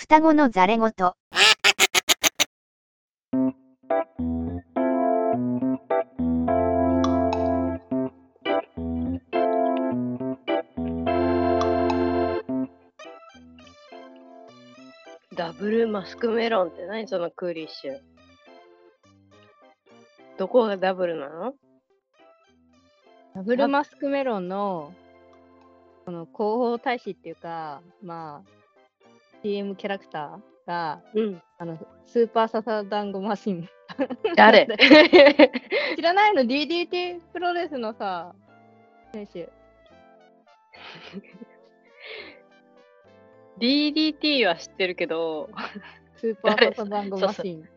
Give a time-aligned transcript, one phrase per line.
[0.00, 0.92] 双子のざれ言。
[15.34, 17.98] ダブルマスクメロンって何そのクーリッシュ。
[20.38, 21.54] どこがダブルなの？
[23.34, 24.94] ダブルマスクメロンの、
[26.06, 28.57] この広報大使っていうか、まあ、
[29.42, 31.42] CM キャラクターが、うん。
[31.58, 33.68] あの、スーパーササダンゴマシン。
[34.36, 34.66] 誰？
[35.96, 38.34] 知らないの ?DDT プロレスのさ、
[39.12, 39.50] 選手。
[43.58, 45.50] DDT は知ってるけど、
[46.16, 47.68] スーパーササダンゴマシン。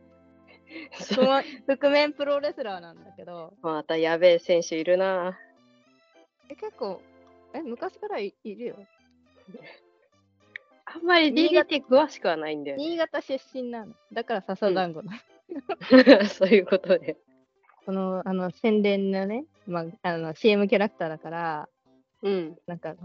[0.93, 5.38] その覆面プロレスラーなんだけど、またやべえ選手いるな。
[6.49, 7.02] え結構、
[7.54, 8.76] え、昔からいいるよ。
[10.94, 12.84] あんまり DDT 詳しくはないんだよね。
[12.84, 13.94] 新潟出身なの。
[14.12, 16.26] だから笹団子なの。
[16.27, 17.18] そういうことで。
[17.85, 21.70] この、あの、宣伝のね、まあ、あの、CM キャラクターだから、
[22.21, 22.57] うん。
[22.68, 22.96] なんか、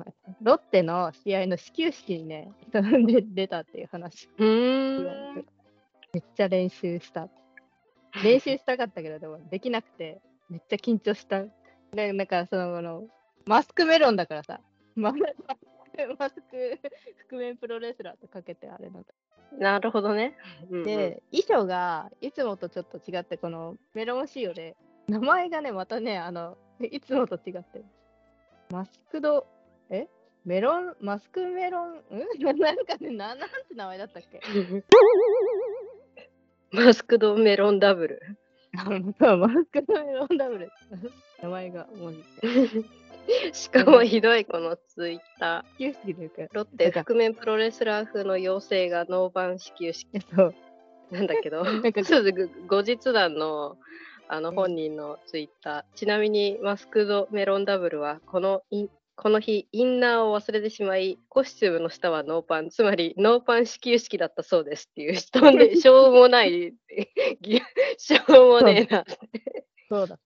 [0.43, 4.29] ロッテの試合の始球式にね、 で出たっていう話。
[4.39, 4.43] う。
[6.13, 7.29] めっちゃ練習した。
[8.23, 11.45] 練習したかったけど、でもできなくて、めっちゃ緊張した。
[11.93, 13.09] で、なんか、その、あの
[13.47, 14.61] マスクメロンだからさ、
[14.95, 15.13] ま
[16.19, 16.79] マスク、
[17.29, 19.09] 覆面プロレスラーとかけてあれなんだ。
[19.53, 20.37] なるほどね。
[20.71, 24.77] うんうんで、衣装がいつもとちょっと違って、このメロン仕様で、
[25.09, 27.83] 名前がね、またね、あの、いつもと違って、
[28.71, 29.47] マスクド、
[29.91, 30.09] え？
[30.45, 32.01] メロン、マスクメロン、ん？
[32.59, 34.41] なんかね、ななんて名前だったっけ？
[36.73, 38.21] マスクドメロンダブル。
[38.85, 40.71] マスクドメロンダブル。
[41.43, 41.87] 名前が。
[43.53, 45.93] しかもひどいこのツイッター。
[45.93, 50.55] 始球式というか、ロッテ覆面プロレスラー風の妖精がノーバン始球式え そう、
[51.11, 53.77] なんだけど、なんか後日談の
[54.29, 66.75] あのうん本人のツイッター、ちなみにマスクドメロンダブルはこのインこの日インナーを忘れてしまいコスチュームの下はノーパンつまりノーパン始球式だったそうですっていう人で しょうもない
[67.41, 67.61] ぎ
[67.99, 69.05] しょうもねえな
[69.89, 70.19] そうだ。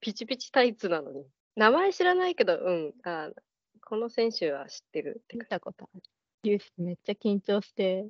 [0.00, 1.26] ピチピチタイツなのに
[1.56, 3.30] 名前知らないけどうんあ
[3.88, 6.02] この選手は知ってるって見たことある。
[6.76, 8.06] めっちゃ緊張して、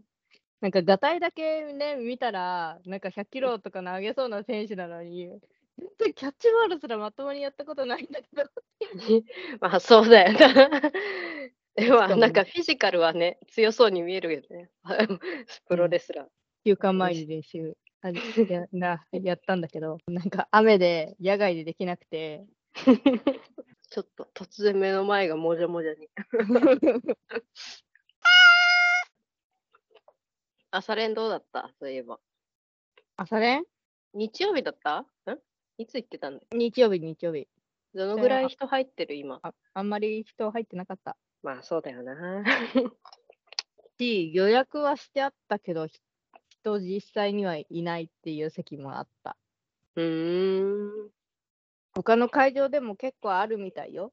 [0.60, 5.31] なんか、ガタイだけね、見たら、なんか100キロとか投げそうな選手なのに、
[5.78, 8.44] 全然キャッチボールすらまともにやったことないんだけど、
[9.61, 10.39] まあそうだよな。
[11.77, 14.71] でもなんかフィジカルはね、強そうに見えるよね。
[15.69, 16.28] プロレスラー。
[16.65, 26.09] 休館前に練習あやなやったんだけど、なんか雨で野外でできなくて、ちょっと突然目の前がもじゃもじゃに。
[30.71, 31.71] 朝練どうだった？
[31.78, 32.19] そういえば。
[33.16, 33.62] 朝練？
[34.15, 35.00] 日曜日だった？
[35.00, 35.06] ん？
[35.78, 37.47] いつ行ってたんだ日曜日、日曜日
[37.94, 39.39] どのぐらい人入ってる今？
[39.43, 39.55] あ。
[39.75, 41.16] あんまり人入ってなかった。
[41.43, 42.44] まあそうだよな。
[43.99, 46.00] し、予約はしてあったけど、ひ
[46.61, 49.37] 人実際にはいないっていう席もあった。
[49.94, 51.11] うーん。
[51.95, 54.12] 他の会場でも結構あるみたいよ。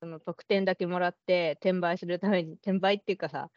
[0.00, 3.50] その特典だけもらって転売するために、転売っていうかさ、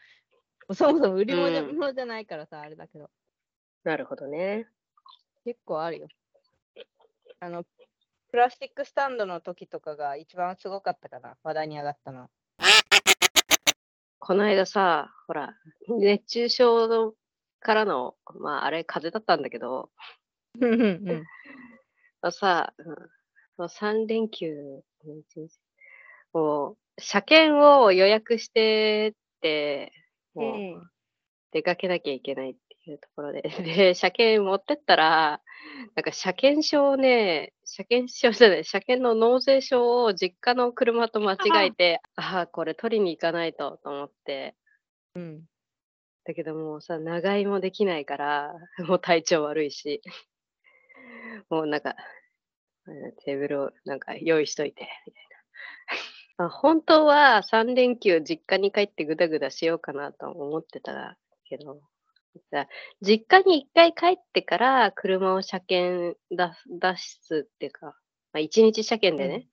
[0.74, 3.10] そもそも売り物じゃ,、うん物じゃないからさ、あれだけど、
[3.84, 4.68] なるほどね。
[5.46, 6.08] 結構あるよ。
[7.40, 7.64] あの、
[8.32, 12.30] プラスチックスタンドの時とかが一番すごかったかな、話題に上がったの。
[14.20, 15.56] この間さ、ほら、
[15.88, 17.14] 熱中症の
[17.60, 19.90] からの、まああれ風邪だったんだけど、
[20.60, 21.26] うん
[22.32, 22.96] さ、うん。
[23.56, 24.84] その3連休
[26.34, 29.94] もう、車検を予約してって、
[30.34, 30.92] もう
[31.52, 32.56] 出かけなきゃいけない
[32.92, 35.42] いうところで、 で、車検持ってったら、
[35.96, 44.56] なんか車検証をね、車検証じゃない、車検の納税証を実家の車と間違えて、ああ、これ取りに行かないとと思って、
[45.16, 45.46] うん。
[46.26, 50.02] だけどもうさ、長居もできないから、もう体調悪いし、
[51.50, 51.96] もうなんか、
[52.88, 55.24] うんテーブルをなんか用意しといて、みたい
[56.38, 56.46] な。
[56.46, 61.82] あ本当は3連休実家に帰ってぐだぐだしようかなと思ってたけど、
[62.52, 62.68] さ
[63.02, 67.94] 実家に一回帰ってから車を車検出す出すっていうか、ま
[68.36, 69.48] あ、一日車検でね、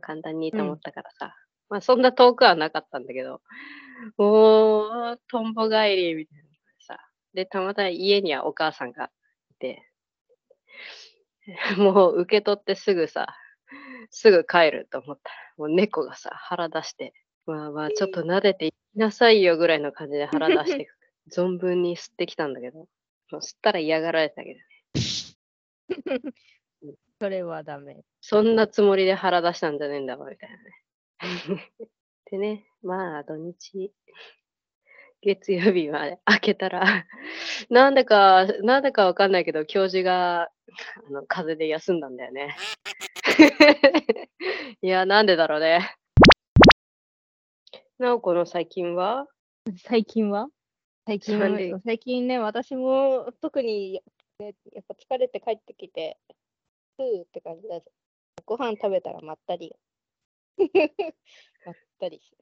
[0.00, 1.34] 簡単にと思ったからさ、
[1.68, 3.40] まあそんな遠くはなかったんだけど、
[4.16, 6.44] もう、とんぼ帰りみたいな
[6.96, 7.00] さ。
[7.34, 9.10] で、たまたま家にはお母さんが
[9.50, 9.82] いて、
[11.78, 13.36] もう受け取ってすぐさ、
[14.10, 15.30] すぐ帰ると思った。
[15.30, 17.12] ら、もう猫がさ、腹出して、
[17.46, 20.88] まあまあ、ちょっと撫でていきなさいよぐらいの感じで腹出して、
[21.30, 22.88] 存分に吸ってきたんだけど、
[23.32, 24.64] 吸ったら嫌がられたけどね。
[27.20, 28.04] それはダメ。
[28.20, 30.72] そんなつもりで腹出したんじゃねえんだわ、みたいなね。
[32.30, 33.92] でね、まあ土日、
[35.20, 37.06] 月曜日まで開けたら、
[37.70, 40.50] なんでか、なんでかわかんないけど、教授があ
[41.10, 42.56] の風邪で休んだんだよね。
[44.80, 45.96] いや、なんでだろうね。
[47.98, 49.26] なおこの最近は？
[49.84, 50.48] 最近は？
[51.08, 54.02] 最近最近ね、私も特に、
[54.40, 56.18] ね、やっぱ疲れて帰ってきて、
[56.98, 57.84] ふーって感じだし、
[58.44, 59.74] ご飯食べたらまったり。
[61.64, 62.36] まったりして。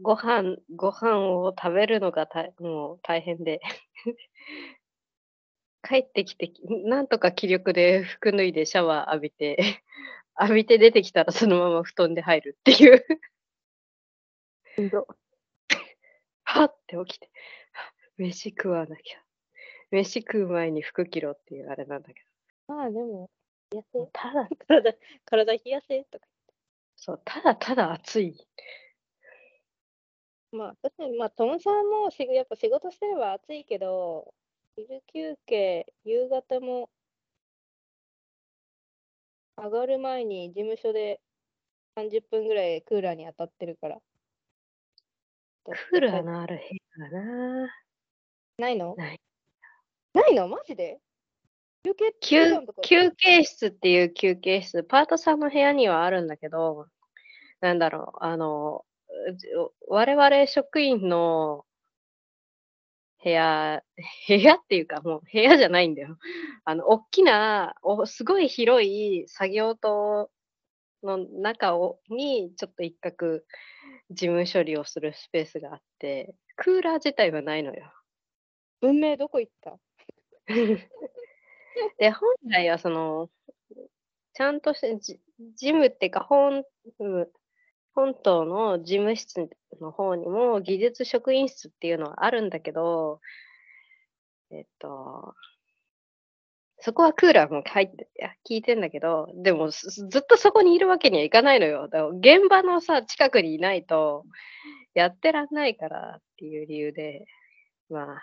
[0.00, 3.60] ご飯、ご飯を食べるのがたもう大変で。
[5.88, 9.84] 帰ってきて、きなんとか気力で服脱いでシャワー浴びて、
[10.40, 13.06] 浴びて出てきたらそのまま布団で入るっていう。
[16.42, 17.30] はって起きて、
[18.16, 19.22] 飯食わなきゃ。
[19.90, 22.22] 飯食う前に服着ろっていうあれなんだけ
[22.66, 23.30] まあでも、
[23.70, 24.06] 冷やせど。。
[24.12, 24.94] ただ、体、
[25.24, 26.26] 体冷やせとか。
[26.96, 28.46] そう、ただただ暑い。
[30.52, 34.34] まあ、確かに、まあ、トムさんもしやっぱ仕事してれば暑いけど、
[34.76, 36.90] 昼休憩、夕方も
[39.56, 41.20] 上がる前に事務所で
[41.96, 43.98] 30分ぐらいクーラーに当たってるから。
[45.64, 47.82] クーラーのある部屋がな。
[48.58, 48.94] ないの？
[48.96, 49.20] ない。
[50.14, 50.48] ないの？
[50.48, 51.00] マジで？
[51.84, 52.38] 休憩休
[52.82, 56.86] 休憩室っていう休憩室、パートさんの部屋にはあるんだけど、
[57.60, 58.84] なんだろう、あの、
[59.36, 59.48] じ
[59.88, 61.64] 我々職員の
[63.22, 63.82] 部屋、
[64.28, 66.16] 部屋っていうかもう部屋じゃないんだよ。
[66.64, 70.30] あの、大きな、おすごい広い作業棟
[71.02, 73.40] の中をに、ちょっと一角、
[74.10, 77.92] 事務処理をするスペースがあって、クーラー自体はないのよ。
[78.82, 79.78] 文明どこ行った？
[81.98, 83.30] で、本来はその、
[84.34, 85.20] ちゃんとして、ジ
[85.56, 86.64] ジムっていうか、本、
[87.94, 89.48] 本島の事務室
[89.80, 93.20] の方にも技術職員室っていうのはあるんだけど、
[94.50, 95.34] えっと、
[96.80, 101.88] そこはクーラーも入って、いや効いてんだけど、でもずずっとそこにいるわけにはいかないのよ。
[101.88, 104.24] だから現場のさ、近くにいないと、
[104.94, 107.24] やってらんないからっていう理由で、
[107.90, 108.22] まあ、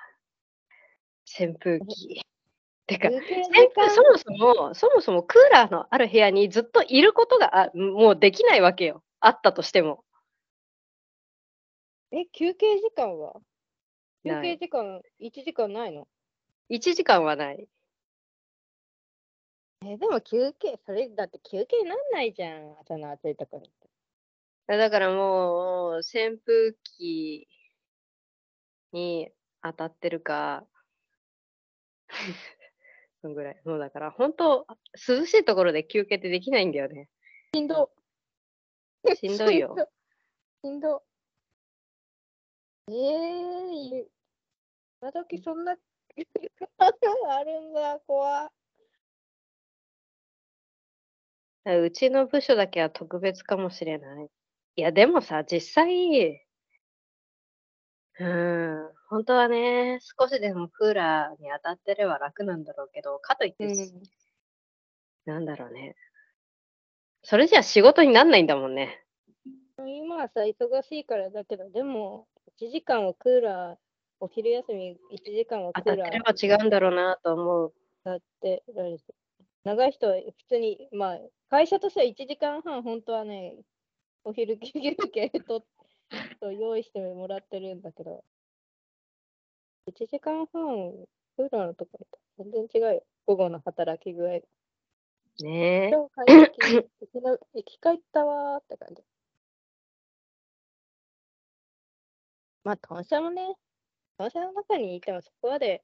[1.38, 2.22] 扇風機。
[2.88, 3.42] てか、扇風
[3.76, 9.04] 間そもそも、そもそもクーラーのある部屋にずっといることがあもうできないわけよ。
[9.20, 10.04] あったとしても。
[12.12, 13.34] え、休憩時間は？
[14.24, 16.08] 休憩時間1時間ないの
[16.70, 17.68] ？1時間はない。
[19.86, 22.76] え、でも休憩、それだって休憩なんないじゃん。
[22.88, 23.72] その暑いとこに。
[24.68, 27.48] だからもう、扇風機
[28.92, 29.30] に
[29.62, 30.66] 当たってるか、
[33.22, 33.62] そんぐらい。
[33.66, 34.68] もうだから、本当
[35.08, 37.10] 涼しいところで休憩ってできないんだよね。
[37.54, 37.92] しんど。
[39.16, 39.76] しんどいよ。
[40.64, 41.04] しんど。
[42.90, 44.08] ええー、
[45.02, 45.78] 今時そんな
[46.80, 48.52] あるんだ、怖
[51.66, 54.30] うちの部署だけは特別かもしれない。
[54.76, 56.46] いや、でもさ、実際、
[58.20, 64.02] うん、本当はね、少しでもクーラーに当たってれば楽なんだろうけど、かといって、うん。
[65.26, 65.96] なんだろうね。
[67.24, 69.04] それじゃ仕事になんないんだもんね。
[69.80, 72.28] 今はさ、忙しいからだけど、でも、
[72.62, 73.78] 1時間はクーラー、
[74.20, 77.74] お昼休み1時間は当クーラーたってれば違うんだろうなと思う。
[78.04, 79.04] だってられて、
[79.64, 81.20] 長い人は普通に、まあ、
[81.50, 83.56] 会社としては1時間半、本当はね、
[84.24, 85.64] お昼休憩と
[86.40, 88.24] と用意してもらってるんだけど、
[89.90, 90.92] 1時間半、
[91.36, 93.04] クーラーのところと全然違うよ。
[93.26, 94.42] 午後の働き具合。
[95.44, 95.90] ねえ。
[95.90, 96.90] 今日会社行き
[97.56, 99.04] 生き返ったわーって感じ。
[102.64, 103.56] まあ、豚舎もね、
[104.18, 105.82] 豚舎の中にいてもそこまで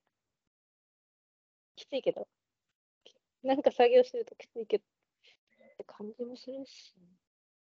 [1.76, 2.28] きついけど、
[3.44, 6.94] なんか作業してるときついけど、って感じもするし、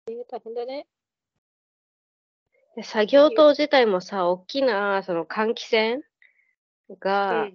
[0.08, 0.86] えー、大変だね。
[2.74, 6.04] で作業棟自体もさ、大きなその換気扇う
[7.00, 7.52] がん。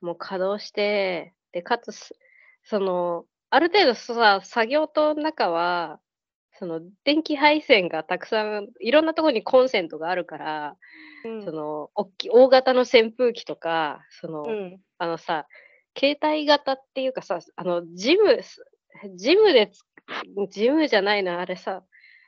[0.00, 2.14] もう稼働して、で、かつす、
[2.64, 6.00] その、ある程度さ、作業棟の中は、
[6.58, 10.76] その電気配線がたくさん、いろんなところにコンセントがあるから、
[11.24, 14.80] うんその、大き大型の扇風機とか、その、うん。
[14.98, 15.46] あのさ、
[15.98, 18.40] 携帯型っていうかさ、あの、ジム、
[19.16, 19.84] ジムでつ、
[20.50, 21.82] ジムじゃないな、あれさ、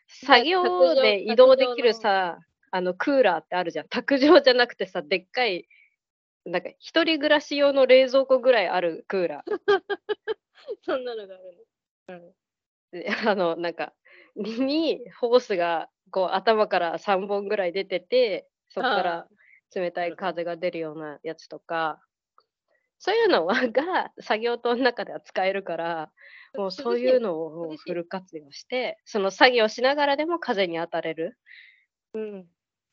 [0.08, 2.38] 作業で移動できるさ、
[2.70, 3.88] あの、クーラーってあるじゃん。
[3.88, 5.66] 卓上じゃなくてさ、でっかい
[6.46, 9.46] なんか一人暮らし用の冷蔵庫ぐらいあるクーラー。
[10.82, 11.66] そんなのがある
[12.20, 12.32] の？
[12.92, 13.92] であの、なんか、
[14.36, 19.28] にホースがこう頭から3本ぐらい出てて、そこから
[19.74, 22.00] 冷たい風が出るようなやつとか、
[22.98, 26.12] そういうのはが作業灯の中では使えるから、
[26.56, 31.38] もうそういうのをフル活用して、その作業しながらでも風に当たれる
[32.14, 32.48] うん。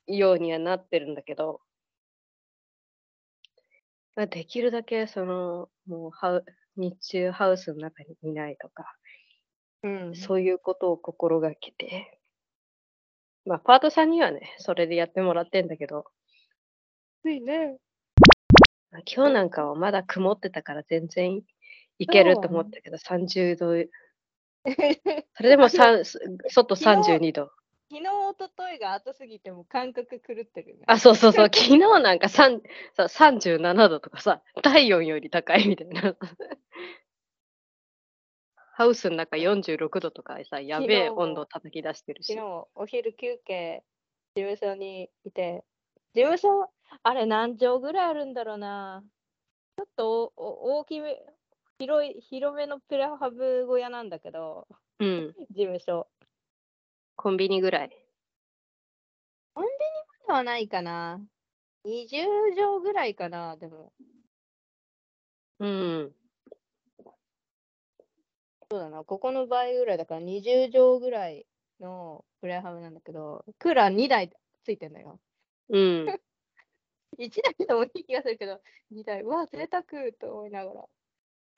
[0.08, 1.62] ようにはなってるんだけど、
[4.16, 6.46] まあできるだけその、もうハウ
[6.78, 8.96] 日中ハウスの中にいないとか、
[9.84, 10.16] うん。
[10.16, 12.20] そういうことを心がけて、
[13.46, 16.06] まあパートさんにはね、それでやってもらってんだけど、
[17.22, 17.78] ついね。
[18.92, 21.42] まあ今日なんかはまだ曇ってたから全然
[22.00, 23.90] いけると思ったけど、30度、
[25.36, 27.52] それでも外32度。
[27.90, 30.84] 昨日、一昨日が暑すぎても感覚狂ってるね。
[30.88, 32.62] あ、そうそうそう、昨日なんか3
[32.96, 36.16] そう37度とかさ、体温より高いみたいな。
[38.76, 42.40] ハウスの中46度とかでさ、やべえ温度叩き出してるし昨。
[42.40, 43.84] 日、お昼休憩、
[44.36, 45.64] 事務所にいて、
[46.16, 46.72] 事務所、
[47.04, 49.04] あれ何畳ぐらいあるんだろうな。
[49.78, 51.22] ちょっとおお大きめ、
[51.78, 54.68] 広い、広めのプレハブ小屋なんだけど、
[55.00, 56.08] うん、事務所。
[57.16, 58.04] コンビニぐらい。
[60.28, 61.22] ではないかな。
[61.86, 63.92] 20畳ぐらいかな、でも。
[65.60, 66.16] うん。
[68.72, 71.46] そうだな、ここの倍ぐらいだから20畳ぐらい
[71.80, 74.32] のプレハブなんだけど、クーラー2台
[74.64, 75.20] ついてんだよ。
[75.70, 76.06] うん。
[77.20, 79.84] 1台でもいい気がするけど、2台、うわ、贅沢
[80.20, 80.90] と思いながら。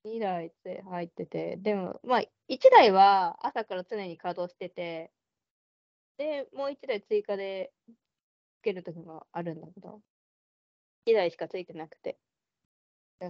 [0.03, 2.19] 2台って入ってて、でも、まあ、
[2.49, 5.11] 1台は朝から常に稼働してて、
[6.17, 7.73] で、もう1台追加で
[8.59, 10.01] つけるときもあるんだけど、
[11.05, 12.19] 1台しかついてなくて。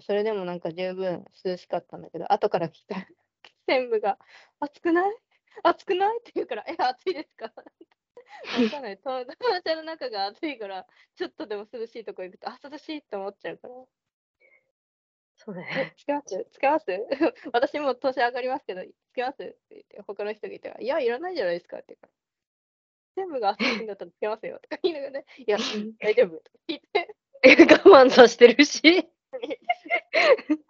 [0.02, 2.96] それでもなんか十分涼しかったんだけど、後から来た
[3.68, 4.18] 専務が、
[4.60, 5.16] 暑くない？
[5.64, 6.20] 暑くない？
[6.20, 7.54] って言うから、え、暑いですか？
[8.54, 9.00] わかんない。
[9.00, 13.76] 友達の中が暑いから、ちょっとでも涼しいとこ行くと、あ、涼しいって思っちゃうから。
[15.38, 16.86] そうえね。、つけますつけます
[17.52, 21.78] 私もう年上がりますけど、つけますって言って、他の人がいたら、いや、いらないじゃないですか？
[21.78, 22.12] って言うから。
[23.16, 27.16] 全部が暑いんだったらつけますよとか 言いながらね、いや、うん大丈夫とか言って。
[27.44, 28.82] 我慢させてるし。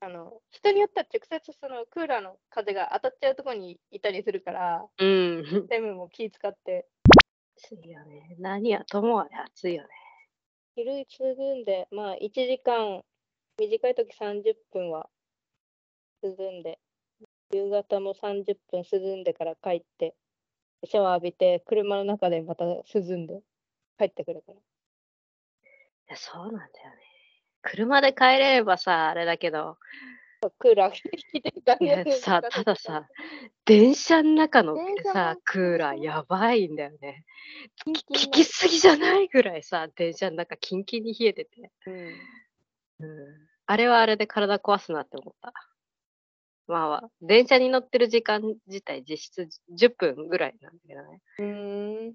[0.00, 5.44] あの人によっては直接そのクーラーの風が当たっちゃうところにいたりするから、うん。
[5.44, 6.88] 専務も気使って、
[7.56, 8.34] 暑いよね。
[8.40, 9.88] 何やともあれ暑いよね。
[10.74, 13.04] 昼涼んで、まあ1時間、
[13.58, 15.08] 短い時30分は
[16.22, 16.80] 涼んで、
[17.52, 20.14] 夕方も30分涼んでから帰って、
[20.84, 22.82] シャワー浴びて、車の中でまた涼
[23.18, 23.40] んで
[23.98, 24.58] 帰ってくるから。
[24.58, 24.60] い
[26.08, 26.72] や、そうなんだよね。
[27.60, 29.76] 車で帰れればさ、あれだけど、
[30.58, 33.06] クーラー引きてたいやさ、たださ、
[33.64, 34.76] 電車の中の
[35.12, 37.24] さも、クーラーやばいんだよね。
[37.84, 41.70] キンキン聞きすぎじゃないぐらいさ、電車の中キンキンに冷えてて。
[41.86, 45.52] うんうん、あれはあれで体壊すなって思った。
[46.66, 51.20] まあ、電車に乗ってる時間自体実質10分ぐらいなんだけどね。
[51.38, 52.14] うーん。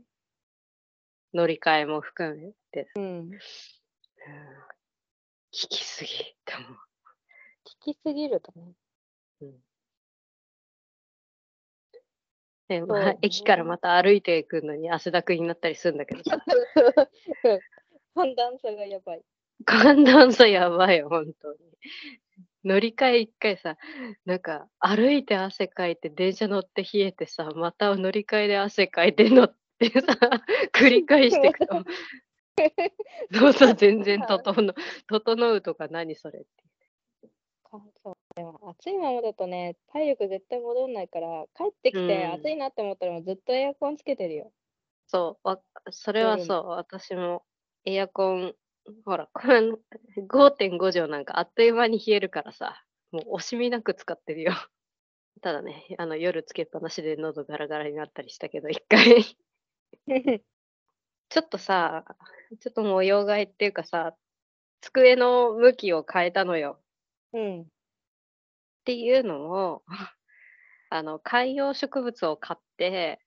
[1.33, 2.89] 乗り換えも含めて。
[2.95, 3.03] うん。
[3.03, 3.31] うん、
[5.53, 6.77] 聞きすぎって思う。
[7.85, 8.73] 聞きすぎるとね。
[9.41, 9.53] うん
[12.67, 16.37] で、まあね、駅からまた歩いていくのに汗だくになったりするんだけどさ、
[18.13, 19.21] 寒暖差がやばい。
[19.65, 21.59] 寒暖差やばいよ、本当に。
[22.67, 23.77] 乗り換え一回さ、
[24.25, 30.01] なんか歩いて汗かいて電車乗って冷えてさ、また乗り換えで汗かいて乗ってさ、
[30.75, 31.83] 繰り返していくと、
[33.31, 34.75] 喉全然整う、
[35.07, 36.49] 整うとか何それって。
[37.63, 44.51] かそうでも暑いままだとね、体力絶対戻んないから、帰ってきてうん暑いなって思ったらもうずっとエアコンつけてるよ。
[45.07, 47.43] そう、わそれはそう、私も
[47.85, 48.53] エアコン、
[49.05, 49.61] ほら、これ
[50.27, 54.53] 5.5畳なんかあっという間に冷えるからさ、もう惜しみなく使ってるよ。
[55.41, 59.23] ただね、あの夜つけっぱなしで喉ガラガラになったりしたけど、一回。
[61.29, 62.05] ちょっとさ、
[62.59, 64.15] ちょっと模様替えっていうかさ、
[64.81, 66.81] 机の向きを変えたのよ。
[67.33, 67.61] うん。
[67.63, 67.65] っ
[68.85, 69.83] ていうのも、
[70.89, 73.19] あの、観葉植物を買って、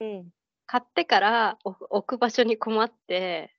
[0.00, 0.30] うん。
[0.66, 3.54] 買ってから置置く場所に困って、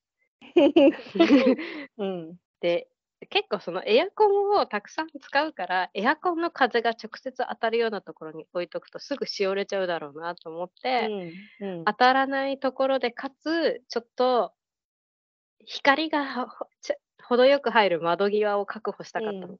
[1.98, 2.36] うん。
[2.60, 2.88] で、
[3.30, 11.10] 結構そのエアコンをたくさん使うから、エアコンの風が直接当たるようなところに置いとくとすぐしおれちゃうだろうなと思って、
[11.60, 11.86] うん。
[11.86, 14.54] 当たらないところで、かつ、ちょっと
[15.66, 16.48] 光が
[17.24, 19.58] 程よく入る窓際を確保したかったの。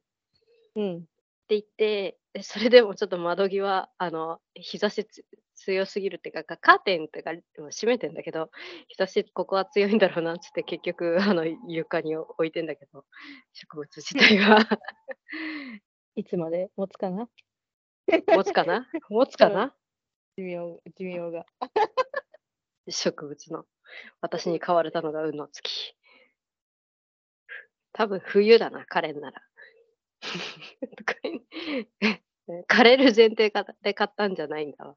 [0.76, 1.04] うん。
[1.44, 5.24] って言って、えそれでもちょっと窓際、あの、日差しつ
[5.56, 7.32] 強すぎるっていうか、かカーテンってか
[7.70, 8.50] 閉めてんだけど、
[8.88, 13.04] 日差しここは強いんだろうなっつって結局あの床に置いてんだけど、
[13.52, 14.58] 植物自体は
[16.16, 16.70] いつまで？
[16.76, 17.28] 持つかな？
[18.34, 18.88] 持つかな？
[19.10, 19.74] 持つかな？
[20.38, 21.46] 寿命、寿命が。
[22.88, 23.66] 植物の。
[24.22, 25.94] 私に買われたのが運の月。
[27.94, 29.40] 多分冬だな、カレンなら。
[30.96, 31.14] と か
[32.68, 33.50] 枯れる前提
[33.82, 34.92] で買ったんじゃないんだわ。
[34.92, 34.96] っ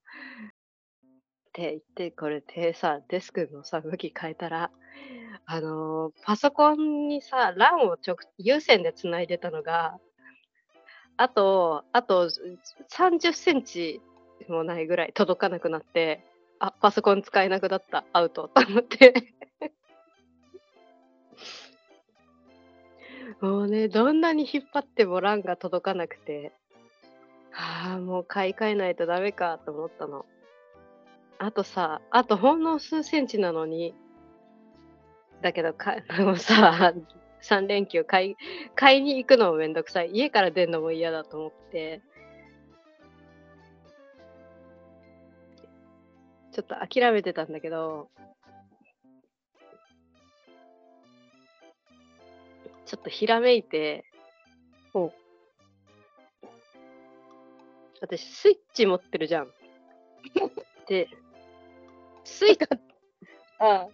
[1.53, 4.71] て言って、これでさ、デスクのさ、向き変えたら、
[5.45, 9.97] あのーパソコンにさ、LAN を直有線でつないでたのが、
[11.15, 12.29] あと、あと
[12.91, 14.01] 30センチ
[14.49, 16.23] もないぐらい届かなくなって、
[16.59, 19.36] あ、パソコン使えなくなった、アウトと思って。
[23.41, 26.53] もうね、どんなに引っ張ってもランが届かなくて、
[27.53, 30.25] ああ、もう買い替えないとダメかと思ったの。
[31.39, 33.93] あとさ、あとほんの数センチなのに、
[35.41, 36.93] だけどか、 もうさ、
[37.41, 38.35] 3連休買い
[38.75, 40.11] 買いに行くのもめんどくさい。
[40.11, 42.01] 家から出るのも嫌だと思って、
[46.51, 48.09] ちょっと諦めてたんだけど、
[52.87, 54.05] ちょっとひらめいて、
[54.93, 55.11] ほ
[57.99, 59.51] 私スイッチ持ってるじゃん。
[60.87, 61.09] で、
[62.23, 62.65] スイッチ、
[63.59, 63.87] ああ。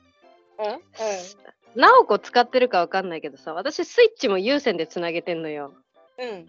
[1.75, 5.73] なおこ使ってるかわかんないけどさ、私スイッチも有線でつなげてんのよ。
[6.19, 6.29] うん。
[6.29, 6.45] うん。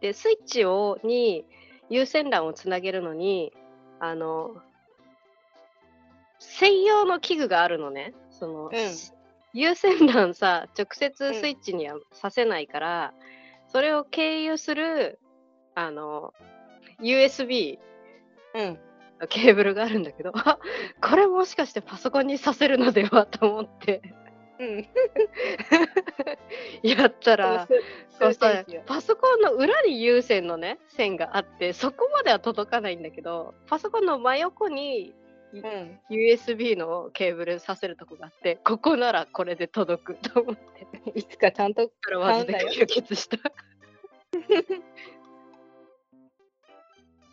[0.00, 1.46] で、スイッチをに
[1.88, 3.52] 有線 LAN をつなげるのに、
[4.00, 4.56] あの、
[6.40, 8.12] 専用の器具があるのね。
[8.30, 9.17] その、うん
[9.52, 13.14] 有線 LAN さ、直接スイッチにはさせないから、
[13.68, 15.18] それを経由する、
[15.74, 16.32] あの、
[17.00, 17.78] USB
[18.54, 18.78] うん。
[19.20, 20.58] のケーブルがあるんだけど、あ
[21.02, 24.02] これもしかしてパソコンにさせるのではと思って、
[24.58, 24.88] うん。
[26.82, 27.66] やったら、
[28.18, 28.34] そう
[28.86, 35.14] パソコンの裏に有線のね線があってそこまでは届かないんだけどパソコンの真横に
[35.52, 36.00] うん。
[36.10, 40.86] USB のケーブルさせるとこがあってここならこれで届くと思って。
[41.14, 41.90] いつかちゃんと。
[43.14, 43.38] した。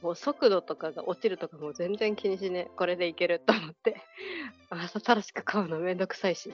[0.02, 2.70] もう速度とかが落ちるとかも全然気にしねえ。
[2.76, 4.02] これでいけると思って。
[4.70, 6.54] あ新しく買うのめんどくさいし。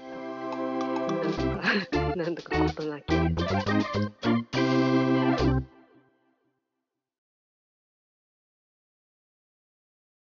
[2.15, 3.13] なんとかなんとか事なき